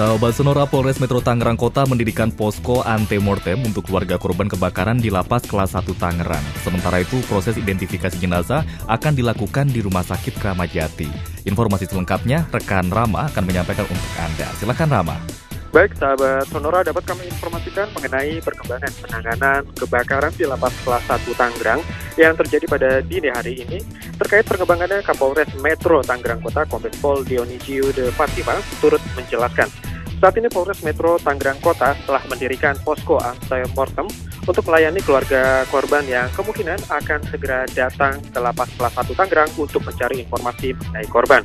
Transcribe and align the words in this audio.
Sahabat 0.00 0.32
Sonora 0.32 0.64
Polres 0.64 0.96
Metro 0.96 1.20
Tangerang 1.20 1.60
Kota 1.60 1.84
mendirikan 1.84 2.32
posko 2.32 2.80
antemortem 2.80 3.60
untuk 3.68 3.84
warga 3.92 4.16
korban 4.16 4.48
kebakaran 4.48 4.96
di 4.96 5.12
lapas 5.12 5.44
kelas 5.44 5.76
1 5.76 5.92
Tangerang. 6.00 6.40
Sementara 6.64 7.04
itu, 7.04 7.20
proses 7.28 7.60
identifikasi 7.60 8.16
jenazah 8.16 8.64
akan 8.88 9.12
dilakukan 9.12 9.68
di 9.68 9.84
Rumah 9.84 10.00
Sakit 10.00 10.40
Kramajati. 10.40 11.04
Informasi 11.44 11.84
selengkapnya, 11.84 12.48
rekan 12.48 12.88
Rama 12.88 13.28
akan 13.28 13.44
menyampaikan 13.44 13.84
untuk 13.84 14.12
Anda. 14.16 14.48
Silakan 14.56 14.88
Rama. 14.88 15.20
Baik, 15.68 15.92
sahabat 16.00 16.48
Sonora 16.48 16.80
dapat 16.80 17.04
kami 17.04 17.28
informasikan 17.28 17.92
mengenai 17.92 18.40
perkembangan 18.40 18.92
penanganan 19.04 19.68
kebakaran 19.76 20.32
di 20.32 20.48
lapas 20.48 20.72
kelas 20.80 21.04
1 21.12 21.28
Tangerang 21.36 21.84
yang 22.16 22.32
terjadi 22.40 22.64
pada 22.64 22.88
dini 23.04 23.28
hari 23.28 23.68
ini. 23.68 23.84
Terkait 24.16 24.48
perkembangannya, 24.48 25.04
Kapolres 25.04 25.52
Metro 25.60 26.00
Tangerang 26.00 26.40
Kota 26.40 26.64
Kombes 26.64 26.96
Pol 27.04 27.20
Dionisiu 27.20 27.92
de 27.92 28.08
Fatima 28.16 28.56
turut 28.80 29.04
menjelaskan. 29.12 29.89
Saat 30.20 30.36
ini 30.36 30.52
Polres 30.52 30.84
Metro 30.84 31.16
Tangerang 31.16 31.56
Kota 31.64 31.96
telah 32.04 32.20
mendirikan 32.28 32.76
posko 32.84 33.16
antemortem 33.16 34.04
untuk 34.44 34.68
melayani 34.68 35.00
keluarga 35.00 35.64
korban 35.72 36.04
yang 36.04 36.28
kemungkinan 36.36 36.76
akan 36.92 37.24
segera 37.32 37.64
datang 37.72 38.20
ke 38.28 38.36
lapas 38.36 38.68
kelas 38.76 39.00
1 39.00 39.16
Tangerang 39.16 39.50
untuk 39.56 39.80
mencari 39.80 40.20
informasi 40.20 40.76
mengenai 40.76 41.08
korban. 41.08 41.40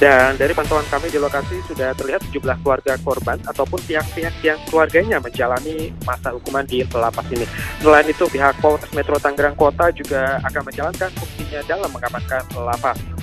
Dan 0.00 0.40
dari 0.40 0.56
pantauan 0.56 0.88
kami 0.88 1.12
di 1.12 1.20
lokasi 1.20 1.60
sudah 1.68 1.92
terlihat 1.94 2.24
sejumlah 2.26 2.64
keluarga 2.64 2.96
korban 3.04 3.38
ataupun 3.44 3.78
pihak-pihak 3.84 4.34
yang 4.40 4.58
keluarganya 4.72 5.20
menjalani 5.20 5.92
masa 6.08 6.32
hukuman 6.32 6.64
di 6.64 6.80
lapas 6.80 7.28
ini. 7.28 7.44
Selain 7.84 8.08
itu, 8.08 8.24
pihak 8.26 8.56
Polres 8.58 8.90
Metro 8.96 9.20
Tangerang 9.20 9.54
Kota 9.54 9.92
juga 9.92 10.40
akan 10.42 10.62
menjalankan 10.64 11.12
fungsinya 11.12 11.60
dalam 11.68 11.92
mengamankan 11.92 12.42
lapas. 12.56 13.13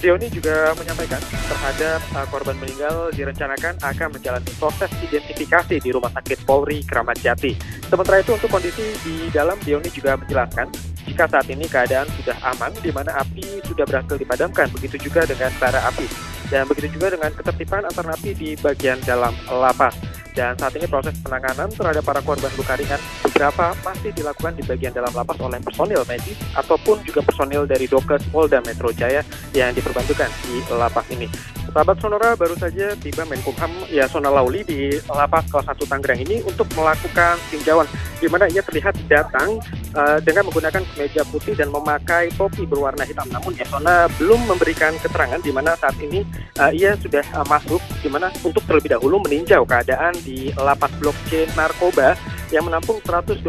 Dioni 0.00 0.32
juga 0.32 0.72
menyampaikan 0.80 1.20
terhadap 1.20 2.00
korban 2.32 2.56
meninggal 2.56 3.12
direncanakan 3.12 3.76
akan 3.84 4.08
menjalani 4.16 4.48
proses 4.56 4.88
identifikasi 5.04 5.76
di 5.76 5.92
Rumah 5.92 6.08
Sakit 6.16 6.48
Polri 6.48 6.80
Kramat 6.88 7.20
Jati. 7.20 7.52
Sementara 7.84 8.24
itu 8.24 8.32
untuk 8.32 8.48
kondisi 8.48 8.96
di 9.04 9.28
dalam 9.28 9.60
Dioni 9.60 9.92
juga 9.92 10.16
menjelaskan 10.16 10.72
jika 11.04 11.28
saat 11.28 11.52
ini 11.52 11.68
keadaan 11.68 12.08
sudah 12.16 12.32
aman 12.48 12.72
di 12.80 12.88
mana 12.88 13.12
api 13.20 13.60
sudah 13.68 13.84
berhasil 13.84 14.16
dipadamkan, 14.16 14.72
begitu 14.72 14.96
juga 15.04 15.28
dengan 15.28 15.52
bara 15.60 15.84
api. 15.92 16.08
Dan 16.48 16.64
begitu 16.64 16.96
juga 16.96 17.12
dengan 17.12 17.30
ketertiban 17.36 17.84
antar 17.84 18.08
napi 18.08 18.32
di 18.32 18.56
bagian 18.56 18.96
dalam 19.04 19.36
lapas. 19.52 20.09
Dan 20.40 20.56
saat 20.56 20.72
ini 20.72 20.88
proses 20.88 21.12
penanganan 21.20 21.68
terhadap 21.68 22.00
para 22.00 22.24
korban 22.24 22.48
luka 22.56 22.72
ringan 22.72 22.96
beberapa 23.28 23.76
masih 23.84 24.08
dilakukan 24.16 24.56
di 24.56 24.64
bagian 24.64 24.96
dalam 24.96 25.12
lapas 25.12 25.36
oleh 25.36 25.60
personil 25.60 26.00
medis 26.08 26.40
ataupun 26.56 26.96
juga 27.04 27.20
personil 27.20 27.68
dari 27.68 27.84
Dokes 27.84 28.24
Polda 28.32 28.64
Metro 28.64 28.88
Jaya 28.88 29.20
yang 29.52 29.76
diperbantukan 29.76 30.32
di 30.48 30.64
lapas 30.72 31.04
ini. 31.12 31.28
Sahabat 31.70 32.02
Sonora 32.02 32.34
baru 32.34 32.56
saja 32.56 32.96
tiba 32.98 33.22
Menkumham 33.28 33.70
Yasona 33.92 34.32
Lauli 34.32 34.66
di 34.66 34.90
lapas 35.06 35.46
kelas 35.46 35.70
1 35.70 35.86
Tangerang 35.86 36.20
ini 36.24 36.42
untuk 36.42 36.66
melakukan 36.74 37.38
tinjauan 37.52 37.86
di 38.20 38.26
mana 38.26 38.50
ia 38.50 38.60
terlihat 38.60 38.98
datang 39.08 39.62
uh, 39.96 40.18
dengan 40.20 40.50
menggunakan 40.50 40.82
kemeja 40.92 41.24
putih 41.32 41.56
dan 41.56 41.72
memakai 41.72 42.28
topi 42.36 42.68
berwarna 42.68 43.06
hitam. 43.08 43.26
Namun 43.32 43.56
Yasona 43.56 44.10
belum 44.20 44.50
memberikan 44.50 44.92
keterangan 45.00 45.40
di 45.40 45.52
mana 45.54 45.72
saat 45.78 45.96
ini 46.02 46.26
uh, 46.60 46.74
ia 46.74 46.98
sudah 47.00 47.24
uh, 47.38 47.46
masuk 47.48 47.80
di 48.04 48.08
mana 48.12 48.28
untuk 48.44 48.60
terlebih 48.68 48.92
dahulu 48.98 49.22
meninjau 49.24 49.64
keadaan 49.64 50.12
di 50.20 50.29
lapas 50.58 50.92
blok 50.98 51.16
C 51.28 51.46
narkoba 51.54 52.18
yang 52.50 52.66
menampung 52.66 52.98
122 53.06 53.46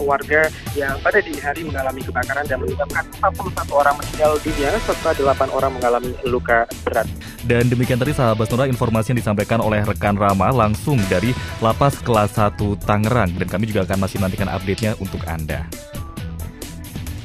warga 0.00 0.48
yang 0.72 0.96
pada 1.04 1.20
dini 1.20 1.40
hari 1.40 1.68
mengalami 1.68 2.00
kebakaran 2.00 2.48
dan 2.48 2.58
menyebabkan 2.64 3.04
41 3.20 3.68
orang 3.72 3.94
meninggal 4.00 4.32
dunia 4.40 4.70
serta 4.88 5.10
8 5.12 5.52
orang 5.52 5.72
mengalami 5.76 6.12
luka 6.24 6.64
berat. 6.82 7.04
Dan 7.44 7.68
demikian 7.68 8.00
tadi 8.00 8.16
sahabat 8.16 8.48
Nura 8.48 8.64
informasi 8.70 9.12
yang 9.12 9.20
disampaikan 9.20 9.60
oleh 9.60 9.84
rekan 9.84 10.16
Rama 10.16 10.48
langsung 10.48 10.96
dari 11.12 11.36
Lapas 11.60 12.00
Kelas 12.00 12.40
1 12.40 12.56
Tangerang 12.88 13.36
dan 13.36 13.48
kami 13.50 13.68
juga 13.68 13.84
akan 13.84 14.08
masih 14.08 14.18
nantikan 14.22 14.48
update-nya 14.48 14.96
untuk 15.02 15.20
Anda. 15.28 15.68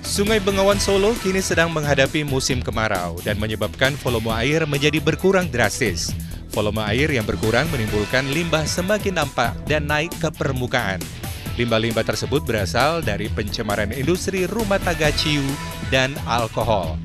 Sungai 0.07 0.39
Bengawan 0.39 0.79
Solo 0.79 1.13
kini 1.19 1.43
sedang 1.43 1.69
menghadapi 1.69 2.23
musim 2.23 2.63
kemarau 2.63 3.19
dan 3.21 3.35
menyebabkan 3.37 3.93
volume 3.99 4.31
air 4.33 4.63
menjadi 4.63 5.03
berkurang 5.03 5.51
drastis. 5.51 6.15
Volume 6.51 6.83
air 6.87 7.09
yang 7.11 7.25
berkurang 7.27 7.67
menimbulkan 7.71 8.27
limbah 8.31 8.63
semakin 8.63 9.19
nampak 9.19 9.55
dan 9.67 9.87
naik 9.87 10.13
ke 10.19 10.29
permukaan. 10.31 10.99
Limbah-limbah 11.57 12.05
tersebut 12.05 12.45
berasal 12.45 13.01
dari 13.01 13.27
pencemaran 13.33 13.89
industri 13.89 14.45
rumah 14.45 14.77
tangga 14.77 15.09
ciu 15.17 15.41
dan 15.89 16.13
alkohol. 16.29 16.95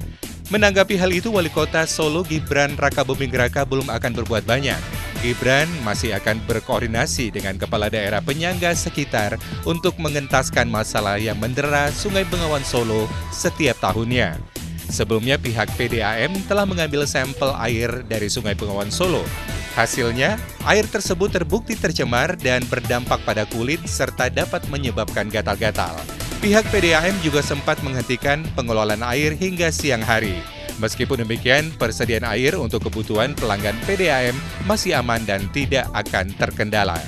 Menanggapi 0.53 1.01
hal 1.01 1.09
itu, 1.09 1.33
Wali 1.33 1.49
Kota 1.49 1.89
Solo 1.89 2.21
Gibran 2.21 2.77
Raka 2.77 3.01
Buming 3.01 3.33
Raka 3.33 3.65
belum 3.65 3.89
akan 3.89 4.13
berbuat 4.21 4.45
banyak. 4.45 4.77
Gibran 5.25 5.65
masih 5.81 6.13
akan 6.13 6.45
berkoordinasi 6.45 7.33
dengan 7.33 7.57
kepala 7.57 7.89
daerah 7.89 8.21
penyangga 8.21 8.77
sekitar 8.77 9.41
untuk 9.65 9.97
mengentaskan 9.97 10.69
masalah 10.69 11.17
yang 11.17 11.41
mendera 11.41 11.89
Sungai 11.89 12.29
Bengawan 12.29 12.61
Solo 12.69 13.09
setiap 13.33 13.81
tahunnya. 13.81 14.52
Sebelumnya 14.93 15.41
pihak 15.41 15.73
PDAM 15.81 16.37
telah 16.45 16.69
mengambil 16.69 17.09
sampel 17.09 17.49
air 17.57 18.05
dari 18.05 18.29
Sungai 18.29 18.53
Bengawan 18.53 18.93
Solo. 18.93 19.25
Hasilnya, 19.73 20.37
air 20.69 20.85
tersebut 20.85 21.33
terbukti 21.33 21.73
tercemar 21.73 22.37
dan 22.37 22.61
berdampak 22.69 23.25
pada 23.25 23.49
kulit 23.49 23.81
serta 23.89 24.29
dapat 24.29 24.61
menyebabkan 24.69 25.33
gatal-gatal. 25.33 25.97
Pihak 26.45 26.69
PDAM 26.69 27.17
juga 27.25 27.41
sempat 27.41 27.81
menghentikan 27.81 28.45
pengelolaan 28.53 29.01
air 29.01 29.33
hingga 29.33 29.73
siang 29.73 30.05
hari. 30.05 30.37
Meskipun 30.77 31.25
demikian, 31.25 31.73
persediaan 31.81 32.29
air 32.29 32.61
untuk 32.61 32.85
kebutuhan 32.85 33.33
pelanggan 33.33 33.81
PDAM 33.89 34.37
masih 34.69 35.01
aman 35.01 35.25
dan 35.25 35.49
tidak 35.57 35.89
akan 35.97 36.29
terkendala. 36.37 37.01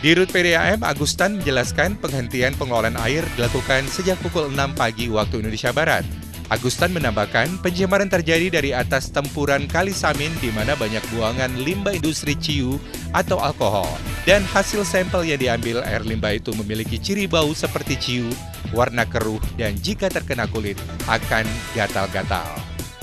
Dirut 0.00 0.32
PDAM 0.32 0.80
Agustan 0.80 1.36
menjelaskan 1.36 2.00
penghentian 2.00 2.56
pengelolaan 2.56 2.96
air 2.96 3.28
dilakukan 3.36 3.84
sejak 3.92 4.16
pukul 4.24 4.48
6 4.48 4.56
pagi 4.72 5.12
waktu 5.12 5.44
Indonesia 5.44 5.74
Barat. 5.76 6.25
Agustan 6.46 6.94
menambahkan 6.94 7.58
pencemaran 7.58 8.06
terjadi 8.06 8.46
dari 8.54 8.70
atas 8.70 9.10
tempuran 9.10 9.66
Kali 9.66 9.90
Samin 9.90 10.30
di 10.38 10.54
mana 10.54 10.78
banyak 10.78 11.02
buangan 11.10 11.50
limbah 11.58 11.98
industri 11.98 12.38
ciu 12.38 12.78
atau 13.10 13.42
alkohol. 13.42 13.90
Dan 14.22 14.46
hasil 14.46 14.86
sampel 14.86 15.26
yang 15.26 15.42
diambil 15.42 15.82
air 15.82 16.06
limbah 16.06 16.38
itu 16.38 16.54
memiliki 16.54 17.02
ciri 17.02 17.26
bau 17.26 17.50
seperti 17.50 17.98
ciu, 17.98 18.30
warna 18.70 19.02
keruh, 19.02 19.42
dan 19.58 19.74
jika 19.82 20.06
terkena 20.06 20.46
kulit 20.46 20.78
akan 21.10 21.42
gatal-gatal. 21.74 22.46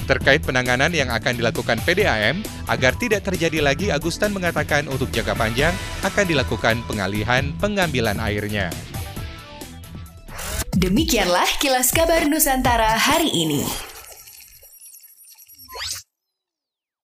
Terkait 0.03 0.43
penanganan 0.43 0.91
yang 0.91 1.07
akan 1.11 1.39
dilakukan 1.39 1.79
PDAM, 1.83 2.43
agar 2.67 2.95
tidak 2.95 3.27
terjadi 3.27 3.59
lagi 3.63 3.87
Agustan 3.87 4.35
mengatakan 4.35 4.87
untuk 4.91 5.11
jangka 5.11 5.35
panjang 5.35 5.71
akan 6.03 6.25
dilakukan 6.27 6.79
pengalihan 6.87 7.51
pengambilan 7.59 8.19
airnya. 8.19 8.71
Demikianlah 10.83 11.47
kilas 11.63 11.95
kabar 11.95 12.27
Nusantara 12.27 12.99
hari 12.99 13.31
ini. 13.31 13.92